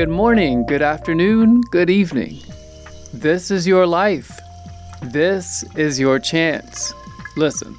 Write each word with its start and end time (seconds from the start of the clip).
good 0.00 0.08
morning, 0.08 0.64
good 0.64 0.80
afternoon, 0.80 1.60
good 1.70 1.90
evening. 1.90 2.40
This 3.12 3.50
is 3.50 3.66
your 3.66 3.86
life. 3.86 4.40
This 5.02 5.62
is 5.76 6.00
your 6.00 6.18
chance. 6.18 6.94
Listen, 7.36 7.76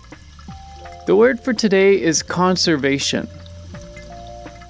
the 1.08 1.16
word 1.16 1.40
for 1.40 1.52
today 1.52 2.00
is 2.00 2.22
conservation. 2.22 3.28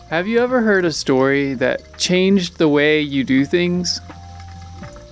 Have 0.09 0.29
you 0.29 0.39
ever 0.39 0.61
heard 0.61 0.85
a 0.85 0.93
story 0.93 1.53
that 1.55 1.97
changed 1.97 2.57
the 2.57 2.69
way 2.69 3.01
you 3.01 3.25
do 3.25 3.43
things? 3.43 3.99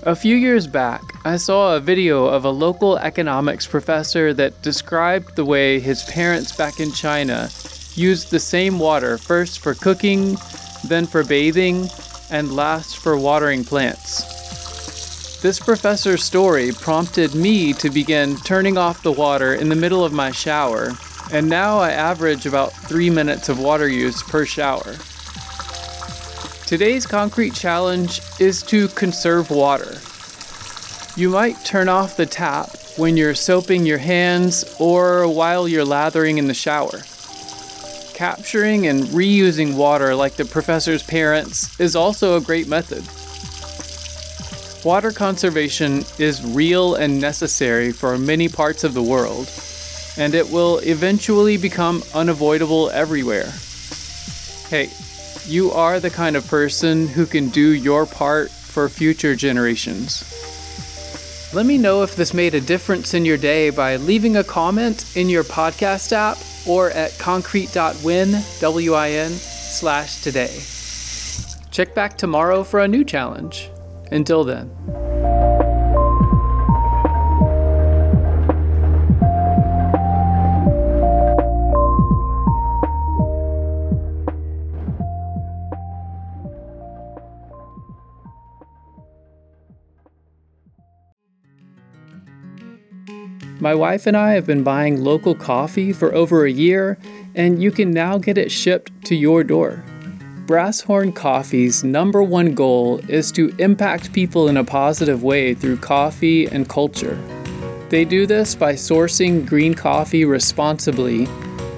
A 0.04 0.16
few 0.16 0.38
years 0.38 0.66
back, 0.66 1.02
I 1.26 1.36
saw 1.36 1.76
a 1.76 1.82
video 1.82 2.26
of 2.26 2.46
a 2.46 2.50
local 2.50 2.98
economics 3.00 3.68
professor 3.68 4.34
that 4.36 4.62
described 4.62 5.36
the 5.36 5.44
way 5.44 5.78
his 5.78 6.04
parents 6.04 6.56
back 6.56 6.80
in 6.80 6.94
China 6.94 7.50
used 7.96 8.32
the 8.32 8.40
same 8.40 8.80
water 8.80 9.18
first 9.18 9.60
for 9.60 9.74
cooking, 9.74 10.38
then 10.86 11.06
for 11.06 11.26
bathing, 11.26 11.90
and 12.32 12.56
last 12.56 12.98
for 12.98 13.18
watering 13.18 13.64
plants. 13.64 14.40
This 15.42 15.60
professor's 15.60 16.24
story 16.24 16.72
prompted 16.72 17.34
me 17.34 17.72
to 17.74 17.90
begin 17.90 18.36
turning 18.38 18.78
off 18.78 19.04
the 19.04 19.12
water 19.12 19.54
in 19.54 19.70
the 19.70 19.76
middle 19.76 20.04
of 20.04 20.12
my 20.12 20.32
shower, 20.32 20.92
and 21.32 21.48
now 21.48 21.78
I 21.80 21.92
average 21.92 22.46
about 22.46 22.74
three 22.74 23.10
minutes 23.10 23.48
of 23.48 23.60
water 23.60 23.88
use 23.88 24.22
per 24.24 24.46
shower. 24.46 24.98
Today's 26.66 27.08
concrete 27.08 27.54
challenge 27.54 28.22
is 28.40 28.62
to 28.64 28.90
conserve 28.90 29.50
water. 29.50 29.98
You 31.20 31.30
might 31.30 31.64
turn 31.66 31.90
off 31.90 32.18
the 32.18 32.26
tap 32.26 32.70
when 32.98 33.16
you're 33.16 33.34
soaping 33.34 33.86
your 33.86 33.98
hands 33.98 34.76
or 34.78 35.28
while 35.28 35.68
you're 35.68 35.86
lathering 35.86 36.38
in 36.38 36.48
the 36.48 36.54
shower. 36.54 37.00
Capturing 38.20 38.88
and 38.88 39.04
reusing 39.16 39.78
water 39.78 40.14
like 40.14 40.34
the 40.34 40.44
professor's 40.44 41.02
parents 41.02 41.80
is 41.80 41.96
also 41.96 42.36
a 42.36 42.42
great 42.42 42.68
method. 42.68 43.02
Water 44.86 45.12
conservation 45.12 46.04
is 46.18 46.46
real 46.46 46.96
and 46.96 47.22
necessary 47.22 47.94
for 47.94 48.18
many 48.18 48.50
parts 48.50 48.84
of 48.84 48.94
the 48.94 49.02
world, 49.02 49.50
and 50.18 50.36
it 50.36 50.52
will 50.52 50.80
eventually 50.80 51.56
become 51.56 52.04
unavoidable 52.14 52.90
everywhere. 52.90 53.54
Hey, 54.68 54.90
you 55.46 55.72
are 55.72 56.02
the 56.02 56.10
kind 56.10 56.36
of 56.36 56.46
person 56.46 57.08
who 57.08 57.26
can 57.26 57.48
do 57.48 57.70
your 57.70 58.06
part 58.06 58.52
for 58.52 58.90
future 58.90 59.34
generations. 59.34 60.26
Let 61.52 61.66
me 61.66 61.80
know 61.80 62.04
if 62.04 62.16
this 62.16 62.32
made 62.32 62.54
a 62.54 62.62
difference 62.62 63.16
in 63.16 63.26
your 63.26 63.38
day 63.38 63.72
by 63.72 63.96
leaving 63.96 64.38
a 64.38 64.44
comment 64.44 65.16
in 65.18 65.30
your 65.30 65.44
podcast 65.44 66.12
app 66.12 66.38
or 66.68 66.92
at 66.92 67.18
concrete.win, 67.18 68.44
W-I-N, 68.60 69.32
slash 69.32 70.22
today. 70.22 70.62
Check 71.72 71.96
back 71.96 72.20
tomorrow 72.20 72.64
for 72.64 72.82
a 72.82 72.88
new 72.88 73.04
challenge. 73.04 73.72
Until 74.12 74.44
then. 74.44 75.09
My 93.62 93.76
wife 93.76 94.08
and 94.08 94.16
I 94.16 94.32
have 94.36 94.46
been 94.46 94.64
buying 94.64 95.04
local 95.04 95.36
coffee 95.36 95.92
for 95.92 96.16
over 96.16 96.46
a 96.46 96.52
year, 96.52 96.98
and 97.36 97.62
you 97.62 97.72
can 97.72 97.92
now 97.92 98.18
get 98.18 98.38
it 98.38 98.50
shipped 98.50 99.04
to 99.08 99.16
your 99.16 99.44
door. 99.44 99.84
Brasshorn 100.46 101.14
Coffee's 101.14 101.84
number 101.84 102.24
one 102.24 102.56
goal 102.56 103.02
is 103.10 103.34
to 103.34 103.54
impact 103.60 104.14
people 104.14 104.48
in 104.48 104.56
a 104.56 104.64
positive 104.64 105.24
way 105.24 105.54
through 105.54 105.76
coffee 105.76 106.46
and 106.48 106.70
culture. 106.70 107.22
They 107.90 108.06
do 108.06 108.26
this 108.26 108.56
by 108.56 108.76
sourcing 108.76 109.46
green 109.46 109.74
coffee 109.74 110.24
responsibly, 110.24 111.28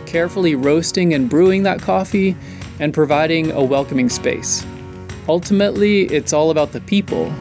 carefully 0.05 0.53
roasting 0.53 1.15
and 1.15 1.27
brewing 1.27 1.63
that 1.63 1.81
coffee, 1.81 2.35
and 2.79 2.93
providing 2.93 3.51
a 3.53 3.63
welcoming 3.63 4.07
space. 4.07 4.63
Ultimately, 5.27 6.03
it's 6.03 6.31
all 6.31 6.51
about 6.51 6.73
the 6.73 6.81
people 6.81 7.33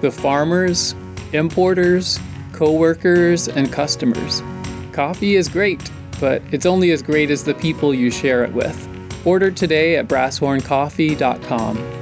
the 0.00 0.10
farmers, 0.10 0.94
importers, 1.32 2.18
coworkers, 2.52 3.48
and 3.48 3.72
customers. 3.72 4.42
Coffee 4.92 5.36
is 5.36 5.48
great, 5.48 5.90
but 6.20 6.42
it's 6.52 6.66
only 6.66 6.90
as 6.90 7.02
great 7.02 7.30
as 7.30 7.44
the 7.44 7.54
people 7.54 7.94
you 7.94 8.10
share 8.10 8.44
it 8.44 8.52
with. 8.52 8.88
Order 9.26 9.50
today 9.50 9.96
at 9.96 10.08
brasshorncoffee.com. 10.08 12.01